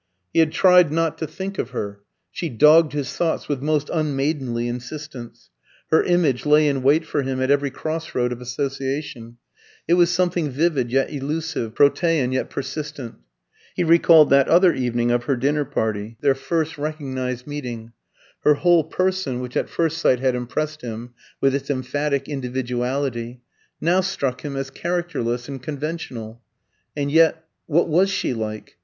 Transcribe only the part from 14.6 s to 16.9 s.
evening of her dinner party their first